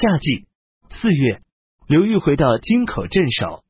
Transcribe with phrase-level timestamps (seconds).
[0.00, 0.46] 夏季
[0.90, 1.40] 四月，
[1.86, 3.62] 刘裕回到京口镇守，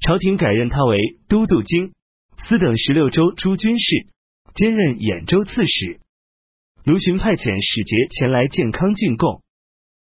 [0.00, 1.92] 朝廷改任他为都督京、
[2.38, 4.06] 司等十六州诸军事，
[4.54, 6.00] 兼任兖州刺史。
[6.84, 9.42] 卢循派遣使节前来建康进贡。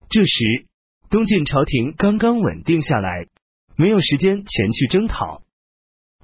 [0.10, 0.66] 这时，
[1.10, 3.28] 东晋朝廷刚刚稳定下来，
[3.76, 5.42] 没有时间前去征讨。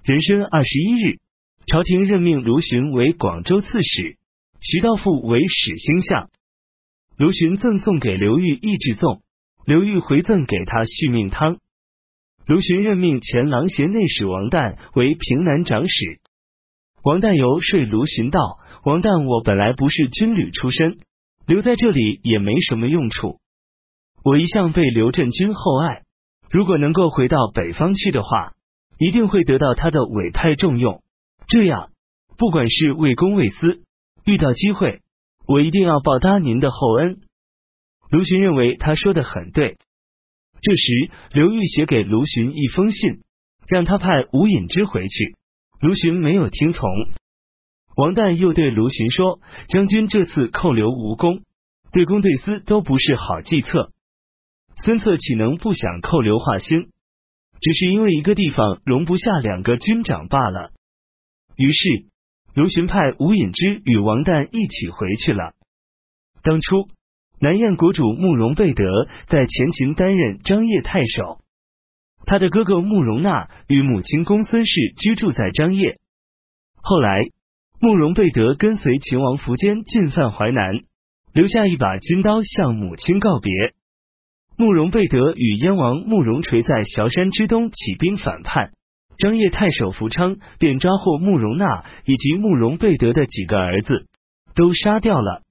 [0.05, 1.19] 壬申二十一日，
[1.67, 4.17] 朝廷任命卢循为广州刺史，
[4.61, 6.29] 徐道富为使星相。
[7.17, 9.21] 卢循赠送给刘裕益智粽，
[9.65, 11.57] 刘裕回赠给他续命汤。
[12.45, 16.19] 卢循任命前郎协内史王旦为平南长史。
[17.03, 18.39] 王旦游说卢循道
[18.83, 20.97] ：“王旦，我本来不是军旅出身，
[21.45, 23.39] 留在这里也没什么用处。
[24.23, 26.03] 我一向被刘振军厚爱，
[26.49, 28.53] 如果能够回到北方去的话。”
[28.99, 31.01] 一定会得到他的委派重用，
[31.47, 31.89] 这样
[32.37, 33.81] 不管是为公为私，
[34.23, 35.01] 遇到机会，
[35.47, 37.21] 我一定要报答您的厚恩。
[38.09, 39.77] 卢循认为他说的很对。
[40.61, 43.21] 这时，刘裕写给卢循一封信，
[43.67, 45.35] 让他派吴隐之回去。
[45.81, 46.89] 卢循没有听从。
[47.95, 51.41] 王旦又对卢循说：“将军这次扣留吴功，
[51.91, 53.91] 对公对私都不是好计策。
[54.83, 56.87] 孙策岂能不想扣留华歆？”
[57.59, 60.71] 只是因为一个地方容不下两个军长罢了。
[61.55, 62.05] 于是
[62.55, 65.53] 卢循派吴隐之与王旦一起回去了。
[66.43, 66.87] 当初
[67.39, 71.39] 南燕国主慕容贝德在前秦担任张掖太守，
[72.25, 75.97] 他的哥哥慕容纳与母亲公孙氏居住在张掖。
[76.75, 77.21] 后来
[77.79, 80.81] 慕容贝德跟随秦王苻坚进犯淮南，
[81.33, 83.51] 留下一把金刀向母亲告别。
[84.55, 88.71] 慕容贝德与燕王慕容垂在崤山之东起兵反叛，
[89.17, 94.05] 张掖太守福昌便抓获慕容纳以及慕容贝德的几个儿子，
[94.55, 95.41] 都杀掉了。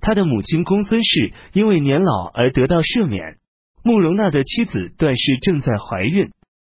[0.00, 3.38] 他的母亲公孙氏因为年老而得到赦免，
[3.82, 6.30] 慕容纳的妻子段氏正在怀孕，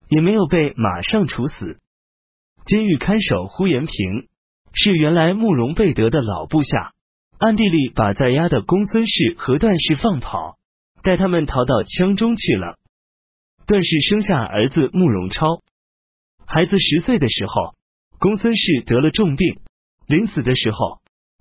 [0.09, 1.78] 也没有被马上处死。
[2.66, 4.28] 监狱看守呼延平
[4.74, 6.94] 是原来慕容贝德的老部下，
[7.40, 10.58] 暗地里把在押的公孙氏和段氏放跑。
[11.03, 12.78] 带他们逃到羌中去了。
[13.66, 15.64] 段氏生下儿子慕容超，
[16.53, 17.75] 孩子十岁的时候，
[18.19, 19.62] 公孙氏得了重病，
[20.06, 20.97] 临死的时候，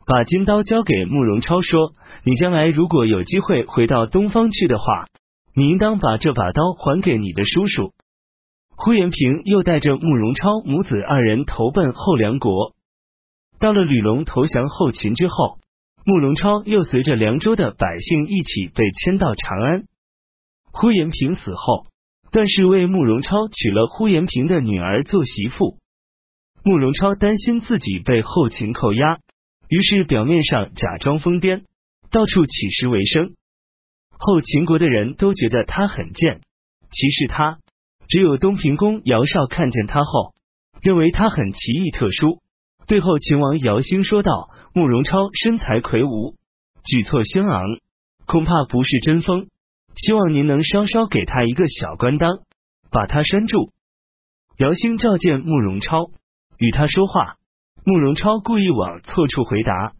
[0.07, 5.07] 把金刀交给慕容超，说：“你将来如果有机会回到东方去的话，
[5.53, 7.93] 你应当把这把刀还给你的叔叔。”
[8.77, 12.77] 呼延平又带着慕容超母子二人投奔后梁国。
[13.59, 15.59] 到了吕龙投降后秦之后。
[16.03, 19.83] 慕容超又随着凉州的百姓一起被迁到长安。
[20.73, 21.85] 呼延平死后，
[22.31, 25.79] 但是为慕容超娶了呼延平的女儿做媳妇。
[26.65, 29.19] 慕容超担心自己被后秦扣押，
[29.69, 31.63] 于是表面上假装疯癫，
[32.11, 33.35] 到处乞食为生。
[34.11, 36.41] 后秦国的人都觉得他很贱，
[36.91, 37.59] 歧视他。
[38.09, 40.35] 只有东平公姚绍看见他后，
[40.83, 42.41] 认为他很奇异特殊。
[42.87, 44.51] 对后秦王姚兴说道。
[44.73, 46.37] 慕容超身材魁梧，
[46.85, 47.65] 举措轩昂，
[48.25, 49.49] 恐怕不是真疯。
[50.03, 52.39] 希望您能稍稍给他一个小官当，
[52.91, 53.71] 把他拴住。
[54.57, 56.11] 姚兴召见慕容超，
[56.57, 57.37] 与他说话。
[57.85, 59.93] 慕容超故意往错处回答。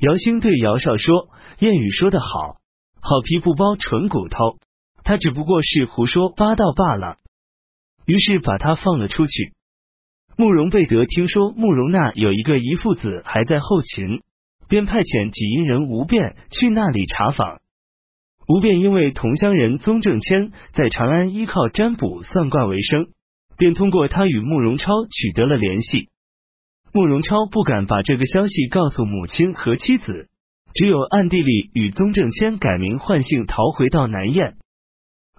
[0.00, 1.28] 姚兴对姚绍说
[1.60, 2.60] ：“谚语说得好，
[3.00, 4.58] 好皮不包纯骨头。
[5.02, 7.16] 他只不过是胡说八道罢了。”
[8.06, 9.52] 于是把他放了出去。
[10.36, 14.22] 慕容贝德听说慕容那有一个姨父子还在后秦，
[14.68, 17.60] 便派遣几阴人吴变去那里查访。
[18.50, 23.06] 不便因为同乡人宗正谦在长安依靠占卜算卦为生，
[23.56, 26.08] 便通过他与慕容超取得了联系。
[26.92, 30.26] 慕容超不敢把这个消息告诉母亲和妻子，
[30.74, 34.56] 只有暗地里与宗正谦改名换姓逃回到南燕。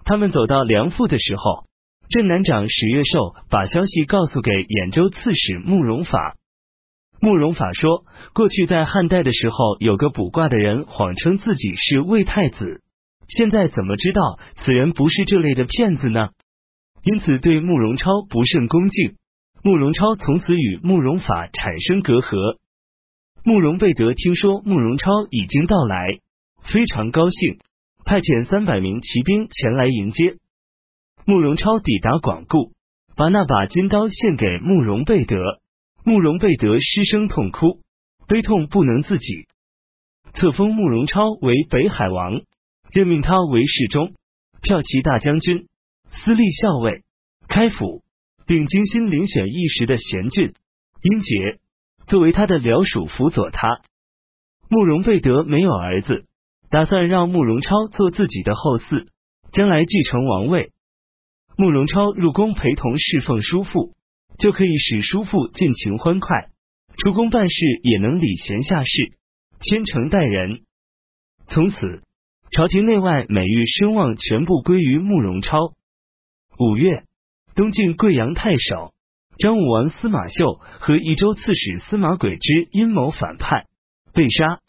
[0.06, 1.66] 他们走到梁父的时候。
[2.08, 6.36] 镇南长史月寿把消息告诉给兖州刺史慕容法。
[7.20, 12.82] 慕容法说，过去在汉代的时候，有个卜卦的人谎称自己是魏太子，
[13.28, 16.30] 现在怎么知道此人不是这类的骗子呢？
[17.02, 19.16] 因此对慕容超不甚恭敬。
[19.64, 22.58] 慕容超从此与慕容法产生隔阂。
[23.44, 26.18] 慕容贝德听说慕容超已经到来，
[26.62, 27.58] 非常高兴，
[28.04, 30.36] 派遣三百名骑兵前来迎接。
[31.24, 32.72] 慕容超抵达广固，
[33.16, 35.36] 把那把金刀献给慕容贝德。
[36.04, 37.78] 慕容贝德失声痛哭，
[38.26, 39.46] 悲痛不能自己。
[40.34, 42.40] 册封慕容超为北海王，
[42.92, 44.12] 任命他为侍中、
[44.62, 45.66] 骠骑大将军、
[46.10, 47.02] 司隶校尉、
[47.48, 48.02] 开府，
[48.46, 50.52] 并精心遴选一时的贤俊、
[51.02, 51.58] 英杰，
[52.06, 53.80] 作为他的僚属辅佐他。
[54.68, 56.26] 慕容贝德没有儿子，
[56.68, 59.06] 打算让慕容超做自己的后嗣，
[59.52, 60.72] 将来继承王位。
[61.56, 63.94] 慕容超入宫陪同侍奉叔父，
[64.38, 66.50] 就可以使叔父尽情欢快；
[66.96, 69.12] 出宫办事也能礼贤下士，
[69.60, 70.62] 谦诚待人。
[71.46, 72.02] 从此，
[72.52, 75.72] 朝廷内外美誉声望全部归于慕容超。
[76.58, 77.04] 五月，
[77.54, 78.92] 东晋贵阳太守
[79.38, 83.64] 张武王司马秀和益州刺史司马轨之阴谋反叛，
[84.12, 84.60] 被杀。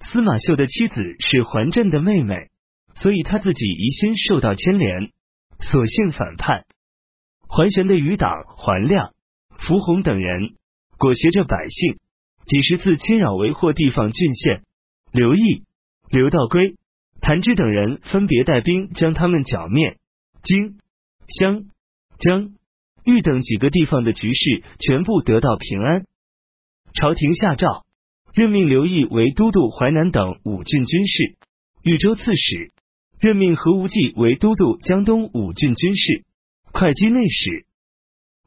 [0.00, 2.50] 司马秀的妻子是桓镇的妹妹，
[2.94, 5.10] 所以他自己疑心受到牵连，
[5.58, 6.66] 索性反叛。
[7.48, 9.12] 桓玄的余党桓亮、
[9.58, 10.54] 符洪等人
[10.98, 11.98] 裹挟着百姓，
[12.46, 14.62] 几十次侵扰为祸地方郡县。
[15.10, 15.64] 刘毅、
[16.08, 16.76] 刘道归、
[17.22, 19.96] 谭之等人分别带兵将他们剿灭。
[20.42, 20.76] 荆、
[21.28, 21.64] 襄、
[22.18, 22.52] 江、
[23.04, 26.04] 豫等几个地方的局势全部得到平安。
[26.92, 27.86] 朝廷下诏。
[28.34, 31.36] 任命刘毅为都督淮南等五郡军事，
[31.82, 32.72] 豫州刺史；
[33.20, 36.24] 任命何无忌为都督江东五郡军事，
[36.72, 37.66] 会稽内史。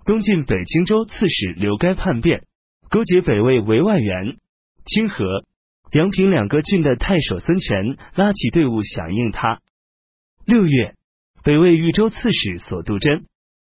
[0.04, 2.48] 东晋北青州刺史刘该叛变，
[2.89, 4.38] 勾结北魏为外援，
[4.86, 5.45] 清河、
[5.96, 9.62] 阳平两个郡的太守孙权拉起队伍响应他。
[10.46, 10.94] 六月，
[11.42, 13.24] 北魏豫州刺史索度真、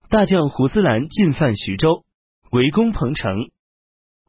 [0.10, 2.06] 大将胡思兰进犯徐州，
[2.50, 3.50] 围攻彭城。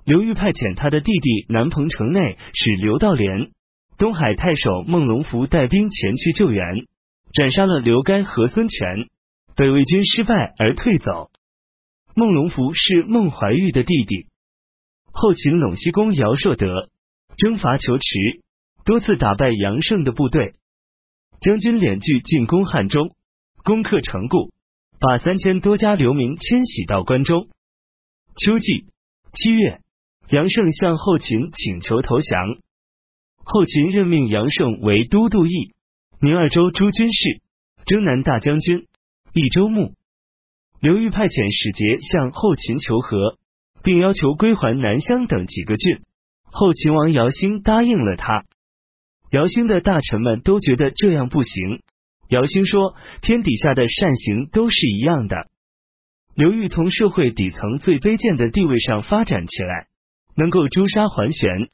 [0.05, 3.53] 刘裕派遣他的弟弟南彭城内使刘道廉、
[3.99, 6.65] 东海太守孟龙福带兵前去救援，
[7.33, 9.07] 斩杀了刘干和孙权。
[9.55, 11.31] 北魏军失败而退走。
[12.17, 14.27] 孟龙福是孟怀玉的弟弟。
[15.13, 16.89] 后秦陇西公姚硕德
[17.37, 18.05] 征伐求池，
[18.85, 20.55] 多次打败杨胜的部队。
[21.41, 23.15] 将军敛据进攻汉中，
[23.65, 24.53] 攻克城固，
[25.01, 27.49] 把三千多家流民迁徙到关中。
[28.37, 28.87] 秋季
[29.33, 29.81] 七月。
[30.31, 32.57] 杨胜向后秦请求投降，
[33.45, 35.75] 后秦任命杨胜为都督义、
[36.23, 37.43] 宁二州诸军事、
[37.85, 38.87] 征南大将军、
[39.35, 39.93] 益州牧。
[40.81, 43.37] 刘裕派遣使节向后秦求和，
[43.83, 46.01] 并要求归还南乡等几个郡。
[46.53, 48.45] 后秦王姚兴答应了他。
[49.33, 51.81] 姚兴的大臣们都觉得这样不行。
[52.29, 55.49] 姚兴说：“天底下的善行都是一样的。
[56.37, 59.89] 刘裕从社会底层最卑贱的地位上发展起来。”
[60.35, 61.69] 能够诛杀桓玄，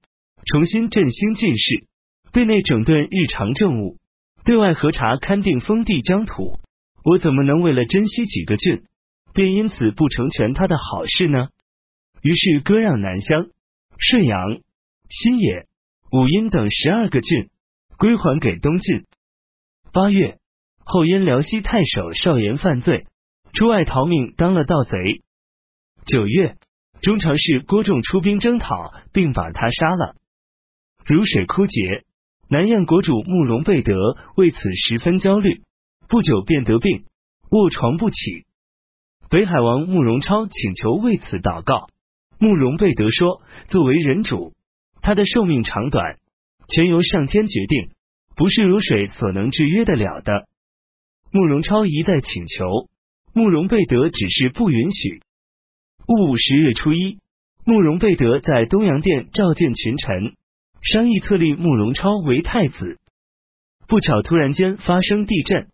[0.44, 1.86] 重新振兴晋室，
[2.32, 3.98] 对内整顿日常政务，
[4.44, 6.58] 对外核查勘定封地疆土。
[7.04, 8.82] 我怎么能为了珍惜几个郡，
[9.32, 11.50] 便因此不成全他的好事呢？
[12.20, 13.46] 于是割让南乡、
[13.96, 14.58] 顺阳、
[15.08, 15.66] 新野、
[16.12, 17.50] 武阴等十二个郡，
[17.96, 19.06] 归还给东晋。
[19.92, 20.38] 八月，
[20.84, 23.06] 后因辽西太守邵岩犯罪，
[23.52, 24.98] 出外逃命，当了盗贼。
[26.06, 26.56] 九月。
[27.00, 30.16] 中常侍郭仲出兵征讨，并把他杀了。
[31.06, 32.02] 如水枯竭，
[32.50, 35.62] 南燕国主慕容贝德为此十分焦虑，
[36.08, 37.04] 不久便得病，
[37.52, 38.46] 卧床不起。
[39.30, 41.86] 北海王慕容超请求为此祷告，
[42.40, 44.54] 慕容贝德说：“作为人主，
[45.08, 46.18] 他的寿命长短
[46.68, 47.92] 全由上天决定，
[48.36, 50.46] 不是如水所能制约得了的。”
[51.32, 52.90] 慕容超一再请求，
[53.32, 55.22] 慕容贝德只是不允许。
[56.06, 57.16] 戊午十月初一，
[57.64, 60.34] 慕容贝德在东阳殿召见群臣，
[60.82, 62.98] 商议册立慕容超为太子。
[63.86, 65.68] 不巧突然间发生地震，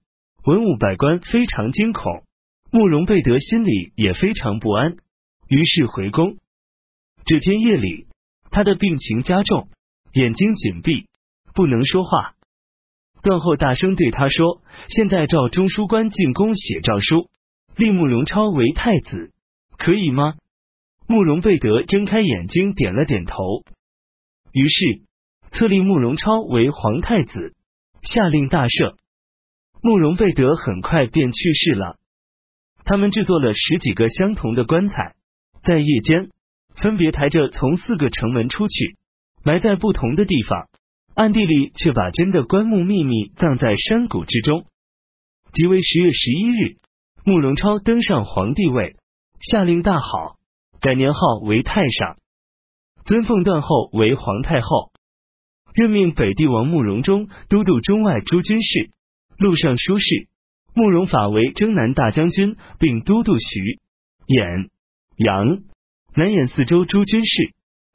[0.45, 2.23] 文武百官非常惊恐，
[2.71, 4.95] 慕容贝德心里也非常不安，
[5.49, 6.37] 于是回宫。
[7.25, 8.07] 这天夜里，
[8.55, 9.67] 他的病情加重，
[10.13, 11.09] 眼睛紧闭，
[11.57, 12.35] 不能说话。
[13.21, 17.29] 段后大声对他说：“现在召中书官进宫写诏书，
[17.75, 19.33] 立慕容超为太子。”
[19.77, 20.35] 可以吗？
[21.09, 23.65] 慕容贝德睁开眼睛，点了点头。
[24.53, 25.03] 于是
[25.51, 27.57] 册立慕容超为皇太子，
[28.03, 28.95] 下令大赦。
[29.83, 31.97] 慕容贝德很快便去世了。
[32.85, 35.17] 他们制作了十几个相同的棺材，
[35.65, 36.31] 在夜间
[36.77, 38.97] 分别抬着从四个城门出去，
[39.45, 40.69] 埋在不同的地方，
[41.15, 44.67] 暗地里却把真的棺木秘密葬在山谷之中。
[45.53, 46.77] 即为十月十一日，
[47.25, 48.97] 慕容超登上皇帝位。
[49.41, 50.37] 下令大好，
[50.81, 52.17] 改年号为太上，
[53.05, 54.91] 尊奉段后为皇太后，
[55.75, 58.91] 任命北帝王慕容忠都督中外诸军事、
[59.37, 60.29] 录尚书事，
[60.75, 63.81] 慕容法为征南大将军，并都督徐、
[64.27, 64.71] 兖、
[65.17, 65.63] 阳、
[66.17, 67.55] 南兖四州诸军事，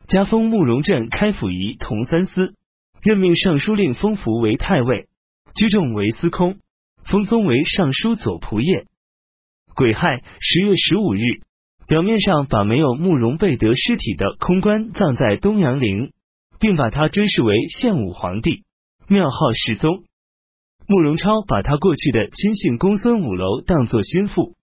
[0.10, 2.54] 加封慕容镇开府仪同三司，
[3.02, 5.08] 任命尚书令封福为太尉，
[5.56, 6.58] 居仲为司空，
[7.06, 8.88] 封宗为尚书左仆射。
[9.74, 11.22] 癸亥十月十五日，
[11.88, 16.12] 表面上把没有慕容备德尸体的空棺葬在东阳陵，
[16.60, 18.66] 并把他追谥为献武皇帝，
[19.08, 20.04] 庙号世宗。
[20.90, 24.58] 慕容超把他过去的亲信公孙五楼当作心腹。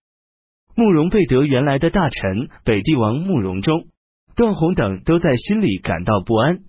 [0.79, 3.87] 慕容贝德原来的大臣北帝王慕容忠、
[4.35, 6.59] 段宏等都在心里感到不安，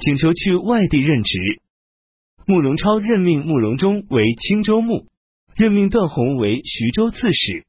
[0.00, 1.38] 请求去外地任职。
[2.44, 5.06] 慕容超任命慕容忠为青州牧，
[5.54, 7.64] 任命段宏为徐州刺史，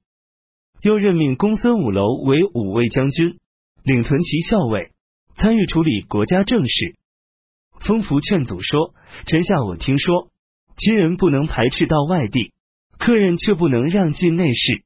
[0.82, 3.38] 又任命公孙五楼为五位将军，
[3.84, 4.90] 领屯骑校尉，
[5.36, 6.96] 参与处理国家政事。
[7.82, 8.96] 封福劝阻说
[9.30, 10.30] ：“臣下我听说，
[10.76, 12.52] 亲人不能排斥到外地，
[12.98, 14.82] 客人却不能让进内室。”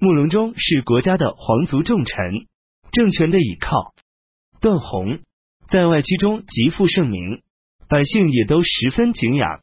[0.00, 2.46] 慕容忠是国家的皇族重臣，
[2.92, 3.94] 政权的倚靠。
[4.60, 5.20] 段宏
[5.68, 7.42] 在外戚中极负盛名，
[7.88, 9.60] 百姓也都十分敬仰。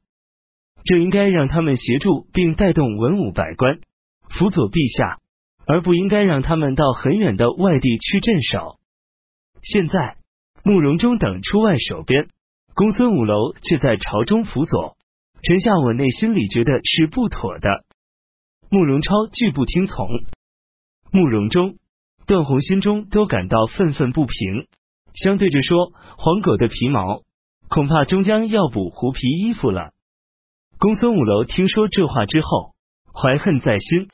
[0.84, 3.80] 这应该让他们协助并带动文武百官，
[4.30, 5.20] 辅佐陛下，
[5.68, 8.80] 而不应该让他们到很远的外地去镇守。
[9.62, 10.18] 现在
[10.64, 12.30] 慕容忠等出外守边，
[12.74, 14.98] 公孙五楼却在朝中辅佐，
[15.44, 17.86] 臣下我内心里觉得是不妥的。
[18.74, 20.08] 慕容超拒不听从，
[21.12, 21.75] 慕容忠、
[22.25, 24.68] 段宏心中都感到愤愤不平，
[25.13, 27.20] 相对着说：“黄狗的皮毛，
[27.68, 29.92] 恐怕终将要补狐皮衣服了。”
[30.80, 32.74] 公孙五楼听说这话之后，
[33.13, 34.08] 怀恨在心。